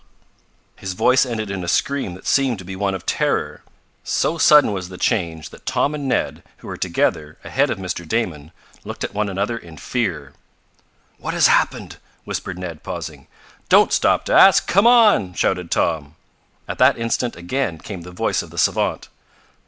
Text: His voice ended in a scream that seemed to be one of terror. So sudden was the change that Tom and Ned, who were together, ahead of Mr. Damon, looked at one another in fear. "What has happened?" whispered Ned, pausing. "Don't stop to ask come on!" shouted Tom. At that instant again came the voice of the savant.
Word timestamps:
His 0.77 0.93
voice 0.93 1.27
ended 1.27 1.51
in 1.51 1.63
a 1.63 1.67
scream 1.67 2.15
that 2.15 2.25
seemed 2.25 2.57
to 2.57 2.65
be 2.65 2.75
one 2.75 2.95
of 2.95 3.05
terror. 3.05 3.61
So 4.03 4.39
sudden 4.39 4.71
was 4.71 4.89
the 4.89 4.97
change 4.97 5.51
that 5.51 5.67
Tom 5.67 5.93
and 5.93 6.07
Ned, 6.07 6.41
who 6.57 6.67
were 6.67 6.75
together, 6.75 7.37
ahead 7.43 7.69
of 7.69 7.77
Mr. 7.77 8.07
Damon, 8.07 8.51
looked 8.83 9.03
at 9.03 9.13
one 9.13 9.29
another 9.29 9.55
in 9.59 9.77
fear. 9.77 10.33
"What 11.19 11.35
has 11.35 11.45
happened?" 11.45 11.97
whispered 12.23 12.57
Ned, 12.57 12.81
pausing. 12.81 13.27
"Don't 13.69 13.93
stop 13.93 14.25
to 14.25 14.33
ask 14.33 14.65
come 14.65 14.87
on!" 14.87 15.35
shouted 15.35 15.69
Tom. 15.69 16.15
At 16.67 16.79
that 16.79 16.97
instant 16.97 17.35
again 17.35 17.77
came 17.77 18.01
the 18.01 18.09
voice 18.09 18.41
of 18.41 18.49
the 18.49 18.57
savant. 18.57 19.07